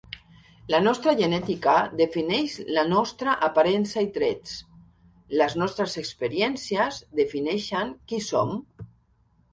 [0.75, 4.55] La nostra genètica defineix la nostra aparença i trets.
[5.43, 8.59] Les nostres experiències defineixen qui som.